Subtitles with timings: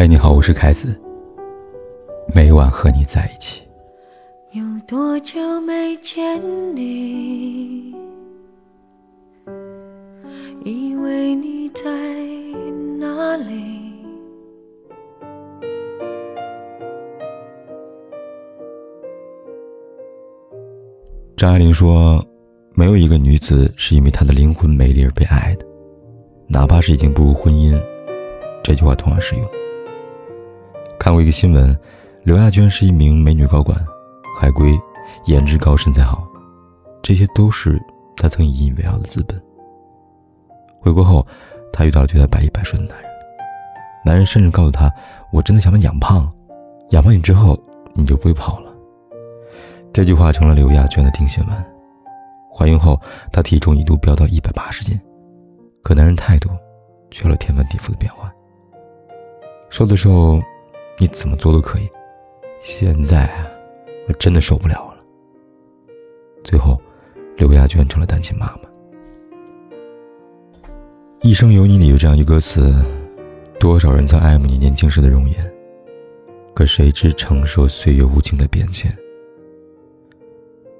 [0.00, 0.96] 嗨，你好，我是凯子。
[2.32, 3.62] 每晚和你在一起。
[4.52, 6.40] 有多久没见
[6.76, 7.92] 你？
[10.64, 11.82] 以为你在
[12.96, 13.90] 哪里？
[21.36, 22.24] 张爱玲说
[22.72, 25.66] ：“没有一个女子是因为她的灵魂美丽而被爱的，
[26.46, 27.76] 哪怕是已经步入婚姻。”
[28.62, 29.44] 这句话同样适用。
[30.98, 31.78] 看过一个新闻，
[32.24, 33.78] 刘亚娟是一名美女高管，
[34.38, 34.76] 海归，
[35.26, 36.26] 颜值高，身材好，
[37.02, 37.80] 这些都是
[38.16, 39.40] 她曾引以为傲的资本。
[40.80, 41.24] 回国后，
[41.72, 43.10] 她遇到了对她百依百顺的男人，
[44.04, 44.92] 男人甚至告诉她
[45.32, 46.28] ：“我真的想把你养胖，
[46.90, 47.56] 养胖你之后，
[47.94, 48.72] 你就不会跑了。”
[49.94, 51.64] 这句话成了刘亚娟的定心丸。
[52.52, 53.00] 怀孕后，
[53.32, 55.00] 她体重一度飙到一百八十斤，
[55.84, 56.50] 可男人态度
[57.08, 58.32] 却有了天翻地覆的变化。
[59.70, 60.42] 瘦的时候。
[61.00, 61.88] 你怎么做都可以，
[62.60, 63.46] 现在啊，
[64.08, 65.04] 我真的受不了了。
[66.42, 66.80] 最后，
[67.36, 68.68] 刘亚娟成了单亲妈妈。
[71.20, 72.74] 《一生有你》里有这样一歌词：
[73.60, 75.52] 多少人曾爱慕你年轻时的容颜，
[76.52, 78.92] 可谁知承受岁月无情的变迁。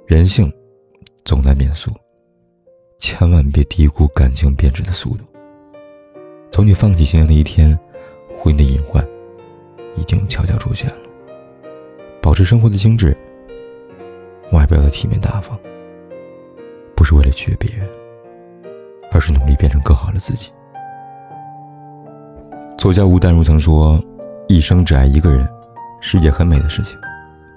[0.04, 0.52] 人性
[1.24, 1.92] 总在变速，
[2.98, 5.24] 千万别低估感情变质的速度。
[6.50, 7.78] 从你放弃形象的一天，
[8.28, 9.06] 婚姻的隐患。
[9.98, 10.96] 已经悄悄出现了。
[12.22, 13.16] 保持生活的精致，
[14.52, 15.58] 外表的体面大方，
[16.94, 17.88] 不是为了取悦别人，
[19.10, 20.50] 而是努力变成更好的自己。
[22.76, 24.02] 作家吴淡如曾说
[24.48, 25.48] ：“一生只爱一个人，
[26.00, 26.98] 是一件很美的事情，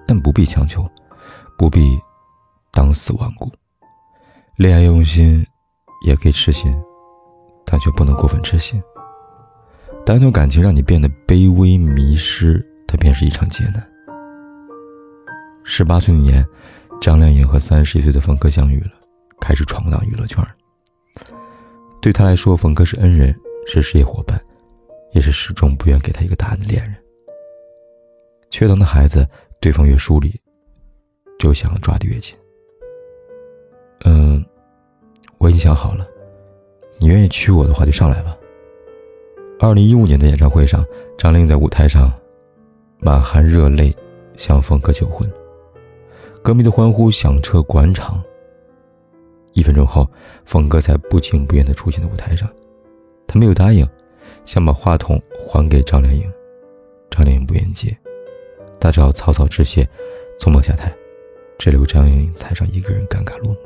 [0.07, 0.89] 但不必强求，
[1.57, 1.99] 不必
[2.71, 3.51] 当死顽固。
[4.55, 5.45] 恋爱用心，
[6.05, 6.73] 也可以痴心，
[7.65, 8.81] 但却不能过分痴心。”
[10.03, 13.87] 当一段感情让你变得卑微、迷失，它便是一场劫难。
[15.63, 16.45] 十八岁那年，
[16.99, 18.91] 张靓颖和三十一岁的冯轲相遇了，
[19.39, 20.43] 开始闯荡娱乐圈。
[22.01, 23.33] 对他来说，冯轲是恩人，
[23.67, 24.41] 是事业伙伴，
[25.13, 26.95] 也是始终不愿给他一个答案的恋人。
[28.49, 29.25] 缺糖的孩子，
[29.61, 30.33] 对方越疏离，
[31.37, 32.35] 就想要抓得越紧。
[34.03, 34.43] 嗯，
[35.37, 36.05] 我已经想好了，
[36.99, 38.35] 你愿意娶我的话，就上来吧。
[39.63, 40.83] 二零一五年的演唱会上，
[41.19, 42.11] 张靓颖在舞台上
[42.97, 43.95] 满含热泪
[44.35, 45.31] 向冯哥求婚，
[46.41, 48.19] 歌迷的欢呼响彻广场。
[49.53, 50.09] 一分钟后，
[50.45, 52.49] 冯哥才不情不愿地出现在舞台上，
[53.27, 53.87] 他没有答应，
[54.47, 56.23] 想把话筒还给张靓颖，
[57.11, 57.95] 张靓颖不愿接，
[58.79, 59.87] 他只好草草致谢，
[60.39, 60.91] 匆忙下台，
[61.59, 63.57] 只留张靓颖台上一个人尴尬落幕。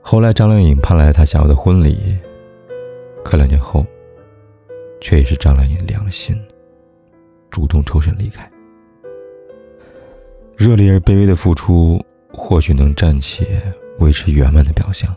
[0.00, 2.18] 后来，张靓颖盼来了她想要的婚礼，
[3.22, 3.86] 可两年后。
[5.02, 6.40] 却也是张靓颖良心，
[7.50, 8.48] 主动抽身离开。
[10.56, 12.00] 热烈而卑微的付出，
[12.32, 13.60] 或许能暂且
[13.98, 15.12] 维持圆满的表象，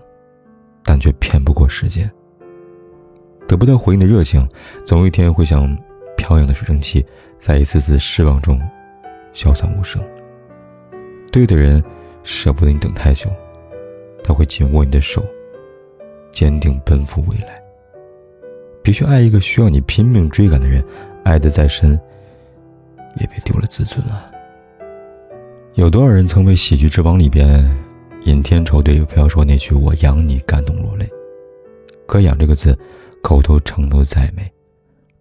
[0.83, 2.11] 但却骗不过时间。
[3.47, 4.45] 得不到回应的热情，
[4.83, 5.77] 总有一天会像
[6.17, 7.05] 飘扬的水蒸气，
[7.39, 8.59] 在一次次失望中
[9.33, 10.03] 消散无声。
[11.31, 11.81] 对的人
[12.23, 13.29] 舍不得你等太久，
[14.23, 15.23] 他会紧握你的手，
[16.31, 17.63] 坚定奔赴未来。
[18.85, 20.85] 别去爱一个需要你拼命追赶的人，
[21.23, 21.99] 爱得再深，
[23.19, 24.29] 也别丢了自尊啊！
[25.73, 27.67] 有多少人曾为喜剧之王里边
[28.25, 31.09] 尹天仇对又飘说那句“我养你”感动落泪？
[32.05, 32.77] 可“养”这个字，
[33.23, 34.47] 口头承诺再美，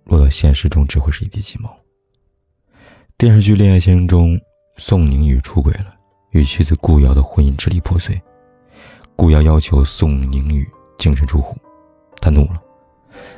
[0.05, 1.75] 落到现实中只会是一地鸡毛。
[3.17, 4.39] 电视剧《恋爱先生》中，
[4.77, 5.87] 宋宁宇出轨了，
[6.33, 8.21] 与妻子顾瑶的婚姻支离破碎。
[9.17, 11.57] 顾瑶要求宋宁宇净身出户，
[12.21, 12.61] 他怒了。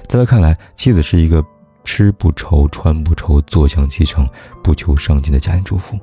[0.08, 1.44] 在他看来，妻子是一个
[1.84, 4.28] 吃不愁、穿不愁、坐享其成、
[4.62, 5.98] 不求上进的家庭主妇，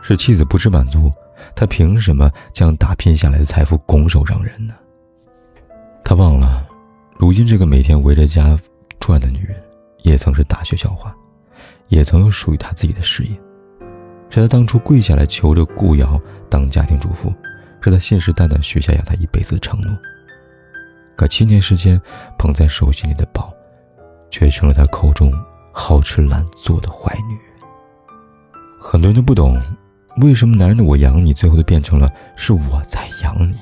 [0.00, 1.10] 是妻子不知满足，
[1.54, 4.74] 他凭什么将打拼下来的财富拱手让人呢？
[6.04, 6.66] 他忘了，
[7.18, 8.56] 如今这个每天围着家
[9.00, 9.60] 转的女人，
[10.02, 11.14] 也曾是大学校花，
[11.88, 13.30] 也曾有属于她自己的事业，
[14.30, 17.32] 是他当初跪下来求着顾瑶当家庭主妇，
[17.80, 19.96] 是他信誓旦旦许下养她一辈子的承诺。
[21.16, 22.00] 可七年时间，
[22.38, 23.52] 捧在手心里的宝，
[24.30, 25.32] 却成了他口中
[25.72, 27.44] 好吃懒做的坏女人。
[28.78, 29.58] 很多人都不懂，
[30.18, 33.56] 为什么男人的“我养你”最后都变成了是我在养你。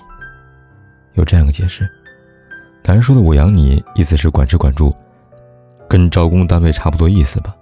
[1.15, 1.89] 有这样一个解释：
[2.85, 4.93] 男人说的“我养你”，意思是管吃管住，
[5.89, 7.55] 跟招工单位差不多意思吧。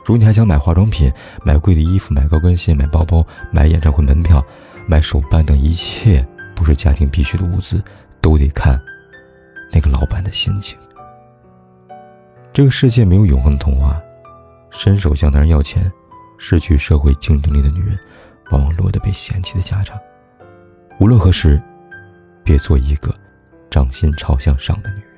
[0.00, 1.12] 如果你还想买化妆品、
[1.44, 4.42] 买贵的衣服、买高跟鞋、买包包、买演唱会门票、
[4.86, 7.82] 买手办等一切不是家庭必需的物资。
[8.26, 8.76] 都得看
[9.70, 10.76] 那个老板的心情。
[12.52, 14.02] 这个世界没有永恒的童话，
[14.68, 15.88] 伸手向男人要钱，
[16.36, 17.96] 失去社会竞争力的女人，
[18.50, 19.96] 往往落得被嫌弃的下场。
[20.98, 21.62] 无论何时，
[22.42, 23.14] 别做一个
[23.70, 25.08] 掌心朝向上的女人。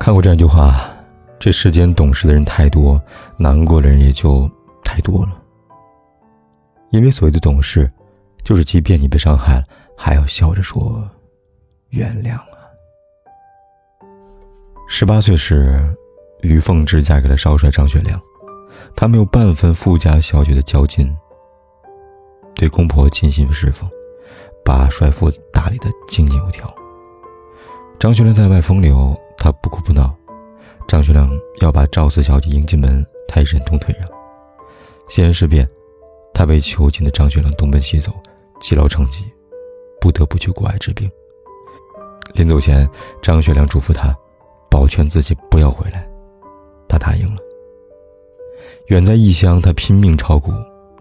[0.00, 0.90] 看过这样一句话：
[1.38, 2.98] 这世间懂事的人太多，
[3.36, 4.50] 难过的人也就
[4.82, 5.32] 太多了。
[6.92, 7.92] 因为所谓的懂事，
[8.42, 9.64] 就是即便你被伤害了，
[9.98, 11.06] 还要笑着说
[11.94, 12.58] 原谅啊。
[14.88, 15.80] 十八岁时。
[16.42, 18.20] 于凤芝嫁给了少帅张学良，
[18.94, 21.08] 她没有半分富家小姐的娇矜，
[22.54, 23.88] 对公婆尽心侍奉，
[24.62, 26.70] 把帅府打理得井井有条。
[27.98, 30.14] 张学良在外风流，她不哭不闹。
[30.86, 31.30] 张学良
[31.62, 34.06] 要把赵四小姐迎进门，她也忍痛退让。
[35.08, 35.66] 西安事变，
[36.34, 38.12] 她被囚禁的张学良东奔西走，
[38.60, 39.24] 积劳成疾，
[39.98, 41.10] 不得不去国外治病。
[42.34, 42.88] 临走前，
[43.22, 44.14] 张学良嘱咐他，
[44.68, 46.06] 保全自己不要回来。
[46.88, 47.40] 他答应了。
[48.88, 50.52] 远在异乡，他拼命炒股，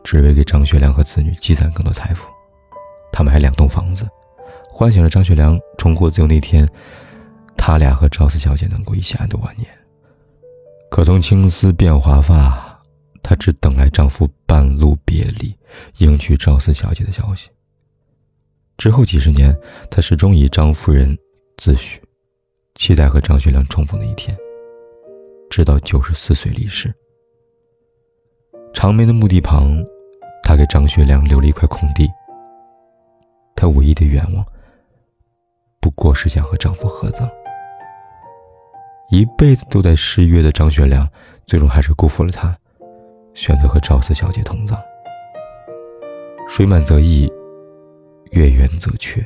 [0.04, 2.30] 只为给张学良和子女积攒更多财富。
[3.12, 4.08] 他买两栋房子，
[4.70, 6.68] 唤醒了张学良重获自由那天，
[7.58, 9.68] 他俩和赵四小姐能够一起安度晚年。
[10.92, 12.80] 可从青丝变华发，
[13.24, 15.56] 她只等来丈夫半路别离，
[15.98, 17.50] 迎娶赵四小姐的消息。
[18.78, 19.56] 之后几十年，
[19.90, 21.18] 她始终以张夫人
[21.58, 22.00] 自诩，
[22.76, 24.38] 期待和张学良重逢的一天。
[25.50, 26.94] 直到九十四岁离世。
[28.74, 29.84] 长眠的墓地旁，
[30.42, 32.10] 她给张学良留了一块空地。
[33.56, 34.44] 她唯一的愿望，
[35.80, 37.30] 不过是想和丈夫合葬。
[39.10, 41.08] 一辈子都在失约的张学良，
[41.46, 42.58] 最终还是辜负了她，
[43.36, 44.78] 选择和赵四小姐同葬。
[46.50, 47.32] 水满则溢，
[48.32, 49.24] 月圆则缺。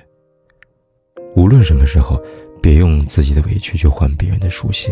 [1.37, 2.19] 无论什么时候，
[2.63, 4.91] 别用自己的委屈去换别人的舒心。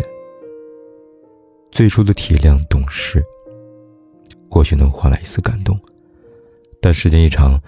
[1.71, 3.19] 最初的体谅懂事，
[4.47, 5.75] 或许能换来一丝感动，
[6.80, 7.59] 但时间一长，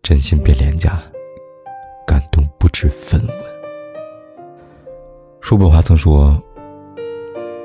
[0.00, 1.02] 真心变廉价，
[2.06, 3.36] 感动不知分文。
[5.40, 6.40] 叔本华曾说：“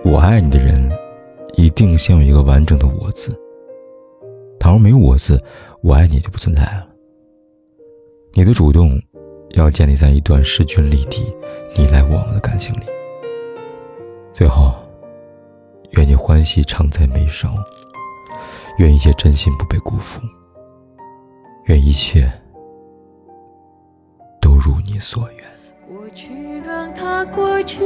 [0.04, 0.92] 我爱你的人，
[1.58, 3.40] 一定先有一个完整的我字。
[4.60, 5.40] 倘若没有我字，
[5.84, 6.88] 我爱你就不存在了。
[8.34, 9.00] 你的主动，
[9.52, 11.32] 要建立在一段势均力敌、
[11.78, 12.84] 你来我往的感情里。
[14.34, 14.74] 最后。”
[15.94, 17.50] 愿你欢喜常在眉梢，
[18.78, 20.22] 愿一切真心不被辜负，
[21.66, 22.32] 愿一切
[24.40, 25.44] 都如你所愿。
[25.88, 27.84] 过去让它过去，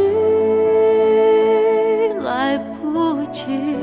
[2.19, 3.77] 来不及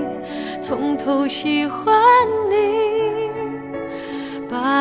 [0.61, 2.00] 从头喜欢。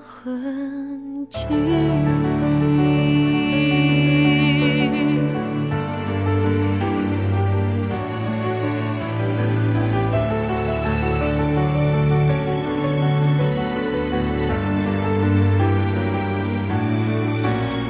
[0.00, 1.38] 痕迹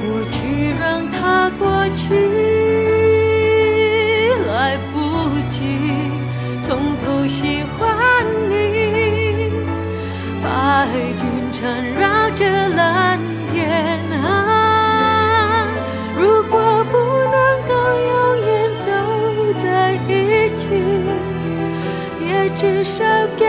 [0.01, 2.15] 过去让它过去
[4.47, 4.97] 来不
[5.49, 5.59] 及
[6.61, 9.51] 从头喜欢你
[10.43, 13.19] 白云缠绕着蓝
[13.51, 15.67] 天啊。
[16.17, 17.37] 如果不能
[17.67, 17.73] 够
[18.07, 18.49] 永远
[18.85, 18.87] 走
[19.61, 20.09] 在一
[20.55, 20.63] 起
[22.25, 23.03] 也至少
[23.37, 23.48] 给